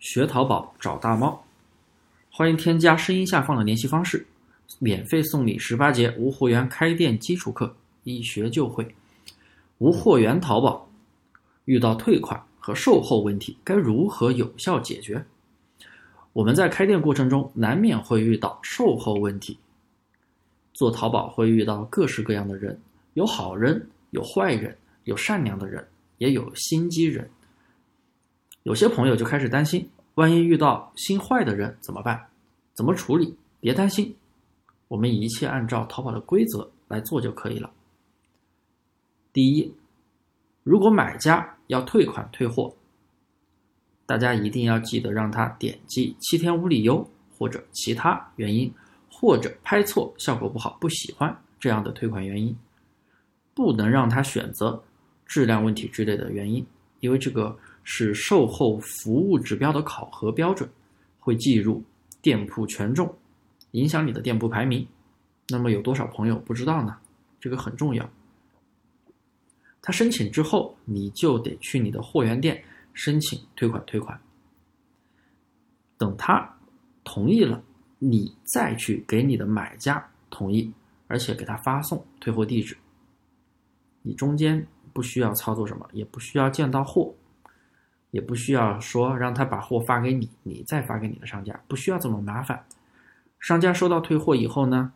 [0.00, 1.44] 学淘宝找大猫，
[2.32, 4.26] 欢迎添加声音下方的联系方式，
[4.78, 8.94] 免费送你十八节无货源开店基础课，一学就会。
[9.76, 10.90] 无货源淘宝
[11.66, 15.22] 遇到退款和售后问题，该如何有效解决？
[16.32, 19.58] 我们在开店过程中难免会遇到售后问题，
[20.72, 22.80] 做淘宝会遇到各式各样的人，
[23.12, 24.74] 有好人，有坏人，
[25.04, 25.86] 有善良的人，
[26.16, 27.28] 也有心机人。
[28.70, 32.28] 有些朋友就开始担心，万一遇到心坏的人怎么办？
[32.72, 33.36] 怎么处理？
[33.58, 34.14] 别担心，
[34.86, 37.68] 我们一切按照淘宝的规则来做就可以了。
[39.32, 39.74] 第一，
[40.62, 42.72] 如果买家要退款退货，
[44.06, 47.04] 大家一定要记得让他点击七天无理由
[47.36, 48.72] 或者其他原因，
[49.10, 52.56] 或者拍错效果不好不喜欢这样的退款原因，
[53.52, 54.80] 不能让他选择
[55.26, 56.64] 质量问题之类的原因，
[57.00, 57.58] 因为这个。
[57.82, 60.68] 是售后服务指标的考核标准，
[61.18, 61.82] 会计入
[62.22, 63.14] 店铺权重，
[63.72, 64.86] 影响你的店铺排名。
[65.48, 66.96] 那么有多少朋友不知道呢？
[67.40, 68.08] 这个很重要。
[69.82, 74.20] 他申请之后，你就得去你的货源店申请退款退款。
[75.96, 76.58] 等他
[77.02, 77.62] 同意了，
[77.98, 80.70] 你再去给你的买家同意，
[81.08, 82.76] 而且给他发送退货地址。
[84.02, 87.12] 你中间不需要操作什么，也不需要见到货。
[88.10, 92.64] 也不需要说让他把货发给你，你再发给你的商家，不需要这么麻烦。
[93.38, 94.92] 商家收到退货以后呢，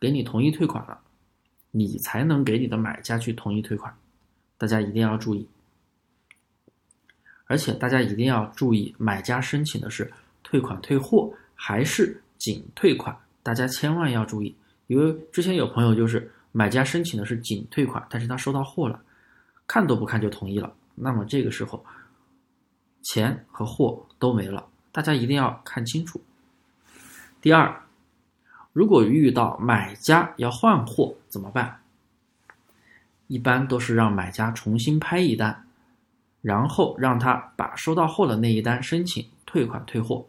[0.00, 1.00] 给你同意退款了，
[1.70, 3.94] 你才能给你的买家去同意退款。
[4.56, 5.46] 大家一定要注意，
[7.46, 10.10] 而且大家一定要注意，买家申请的是
[10.42, 13.14] 退款退货还是仅退款？
[13.42, 19.02] 大家千万要注意，因为之前有朋友就是买家申请的是仅退款，但是他收到货了，
[19.66, 21.84] 看都不看就同意了，那么这个时候。
[23.14, 26.20] 钱和货都没了，大家一定要看清楚。
[27.40, 27.82] 第二，
[28.72, 31.80] 如果遇到买家要换货怎么办？
[33.28, 35.64] 一般都是让买家重新拍一单，
[36.42, 40.26] 然后让他把收到货的那一单申请退款退货，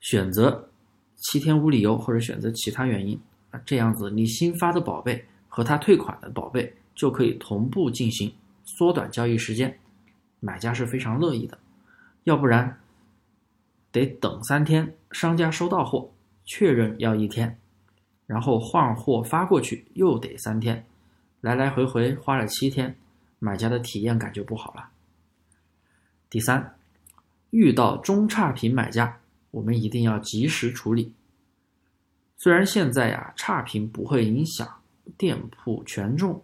[0.00, 0.68] 选择
[1.14, 3.16] 七天无理由或者选择其他原因
[3.52, 9.78] 啊，这样子你新发的宝贝和他退款的宝贝就可以同步进行，缩短交易时间。
[10.44, 11.56] 买家是非常乐意的，
[12.24, 12.80] 要不然
[13.92, 16.10] 得等三天，商家收到货
[16.44, 17.56] 确认要一天，
[18.26, 20.84] 然后换货发过去又得三天，
[21.40, 22.96] 来来回回花了七天，
[23.38, 24.88] 买家的体验感就不好了。
[26.28, 26.74] 第三，
[27.50, 29.20] 遇到中差评买家，
[29.52, 31.14] 我们一定要及时处理。
[32.36, 34.68] 虽然现在呀差评不会影响
[35.16, 36.42] 店铺权重，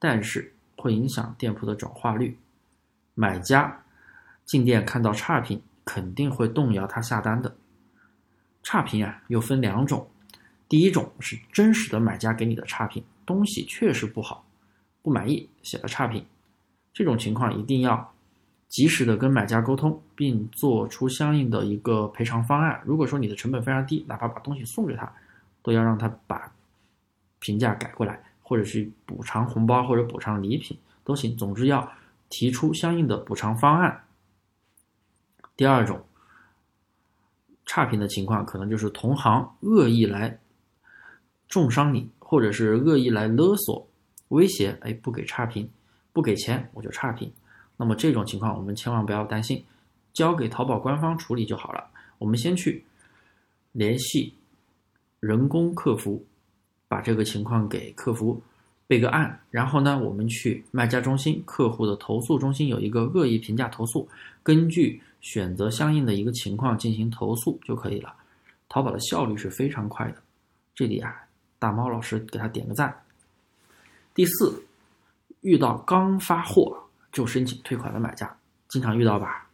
[0.00, 2.36] 但是会影响店铺的转化率。
[3.18, 3.82] 买家
[4.44, 7.52] 进店看到差评，肯定会动摇他下单的。
[8.62, 10.08] 差评啊，又分两种，
[10.68, 14.46] 第一种是真实的买家给你的差评，东西确实不好，
[15.02, 16.24] 不满意写了差评，
[16.92, 18.14] 这种情况一定要
[18.68, 22.80] 及时的跟买家沟通，并做出相应的一个赔偿方案。
[22.84, 25.12] 如果说你的成本非常低，哪怕把东西送给他，
[25.60, 26.52] 都要让他把
[27.40, 31.90] 评价改过来，或者是补偿红包或者补偿礼品都行，总之要。
[32.28, 34.04] 提出相应的补偿方案。
[35.56, 36.04] 第二种
[37.66, 40.38] 差评的情况，可能就是同行恶意来
[41.48, 43.88] 重伤你，或者是恶意来勒索、
[44.28, 45.70] 威胁，哎，不给差评，
[46.12, 47.32] 不给钱我就差评。
[47.76, 49.64] 那么这种情况，我们千万不要担心，
[50.12, 51.90] 交给淘宝官方处理就好了。
[52.18, 52.84] 我们先去
[53.72, 54.34] 联系
[55.20, 56.24] 人工客服，
[56.88, 58.42] 把这个情况给客服。
[58.88, 64.08] 备个案，然后呢，我们去卖家中心客户的投诉中心有一个恶意评价投诉，
[64.42, 68.14] 根据选择相应的一个情况进行投诉就可以了。
[68.66, 70.16] 淘宝的效率是非常快的，
[70.74, 71.14] 这里啊，
[71.58, 73.02] 大猫老师给他点个赞。
[74.14, 74.64] 第四，
[75.42, 76.74] 遇到刚发货
[77.12, 78.34] 就申请退款的买家，
[78.68, 79.46] 经常遇到吧？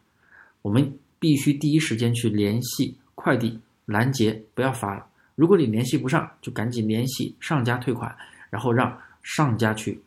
[0.62, 5.04] 我们必须第一时间去联系快递拦截，不要发了。
[5.34, 8.16] 如果你联系不上，就赶紧联系上家退款，
[8.48, 8.96] 然后让。
[9.24, 10.00] 上家去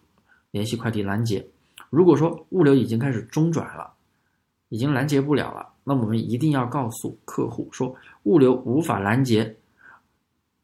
[0.52, 1.46] 联系快递拦截，
[1.90, 3.92] 如果说物流已经开始中转了，
[4.70, 7.94] 已经拦截不了了，那我们一定要告诉客户说
[8.24, 9.56] 物流无法拦截，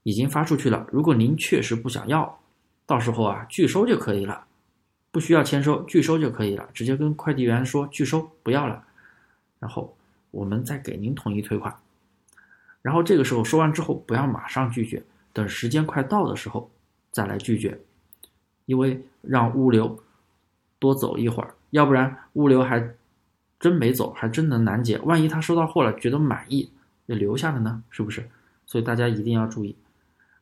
[0.03, 0.87] 已经发出去了。
[0.91, 2.39] 如果您确实不想要，
[2.85, 4.45] 到时候啊拒收就可以了，
[5.11, 8.85] 不需要签收，拒收就可以了，直接跟快递员说拒收不要了，
[9.59, 9.95] 然后
[10.31, 11.75] 我们再给您统一退款。
[12.81, 15.01] 然后这个时候说完之后，不要马上拒绝，
[15.31, 16.69] 等时间快到的时候
[17.11, 17.79] 再来拒绝。
[18.65, 20.03] 因为让物流
[20.79, 22.95] 多走一会儿，要不然物流还
[23.59, 24.97] 真没走，还真能拦截。
[24.99, 26.69] 万一他收到货了，觉得满意，
[27.05, 28.29] 也留下了呢，是不是？
[28.65, 29.75] 所以大家一定要注意。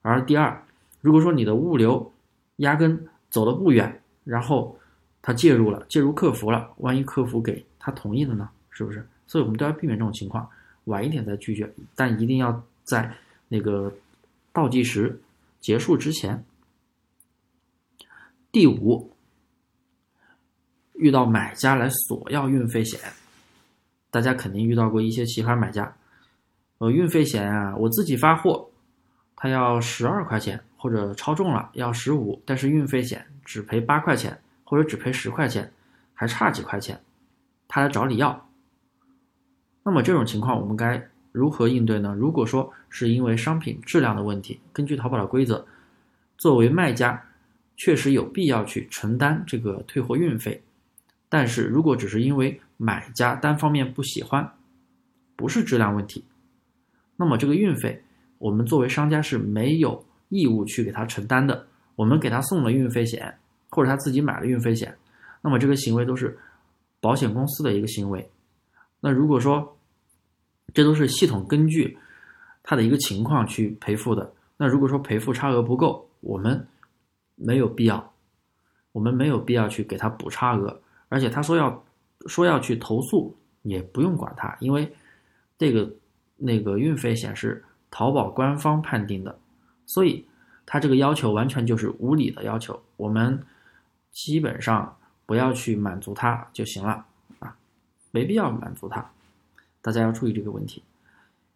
[0.02, 0.64] 而第二，
[1.02, 2.12] 如果说你的物流
[2.58, 4.78] 压根走的不远，然后
[5.22, 9.08] 他介入了，介入客服了，万一客服给他同意了呢，是不是？
[9.28, 10.48] 所以我们都要避免这种情况，
[10.86, 13.16] 晚一点再拒绝，但一定要在
[13.48, 13.94] 那个
[14.52, 15.20] 倒计时
[15.60, 16.44] 结束之前。
[18.52, 19.10] 第五，
[20.96, 23.00] 遇到买家来索要运费险，
[24.10, 25.96] 大家肯定遇到过一些奇葩买家。
[26.80, 28.70] 呃，运费险啊，我自己发货，
[29.38, 35.72] 他要十二块钱，或者超重了要十五，但是运费险只赔八块钱，或者只赔十块钱，
[36.14, 37.00] 还差几块钱，
[37.70, 38.50] 他来找你要。
[39.84, 41.02] 那么这种情况我们该
[41.32, 42.14] 如何应对呢？
[42.20, 45.66] 如果说是因为商品质量的问题，根据淘宝的规则，
[46.38, 47.30] 作为卖家。
[47.84, 50.62] 确实有必要去承担这个退货运费，
[51.28, 54.48] 但是如果只是因为买家单方面不喜欢，
[55.36, 56.24] 不是质量问题，
[57.16, 58.04] 那么这个运费
[58.38, 61.66] 我们作为商家是没有义务去给他承担的。
[61.96, 63.36] 我们给他送了运费险，
[63.70, 64.96] 或者他自己买了运费险，
[65.42, 66.38] 那么这个行为都是
[67.00, 68.30] 保险公司的一个行为。
[69.00, 69.76] 那如果说
[70.72, 71.98] 这都是系统根据
[72.62, 76.68] 他的一个情况去赔付的，那如果说赔付差额不够，我们。
[77.44, 78.14] 没有必要，
[78.92, 81.84] 我们没有必要去给他补差额，而且他说要
[82.28, 84.94] 说要去投诉，也不用管他，因为
[85.58, 85.92] 这个
[86.38, 89.38] 那个运费险是淘宝官方判定的，
[89.86, 90.26] 所以
[90.66, 93.44] 他这个要求完全就是无理的要求，我们
[94.12, 97.06] 基本上不要去满足他就行了
[97.40, 97.56] 啊，
[98.12, 99.12] 没必要满足他，
[99.82, 100.84] 大家要注意这个问题。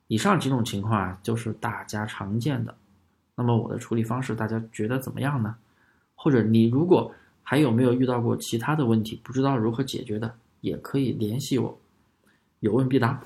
[0.07, 2.75] 以上几种情况啊，就是大家常见的，
[3.35, 5.55] 那么我的处理方式，大家觉得怎么样呢？
[6.15, 7.13] 或者你如果
[7.43, 11.79] 还有没有遇到过其他的问题，不知道如何解决的，也可以联系我，
[12.61, 13.21] 有问必答。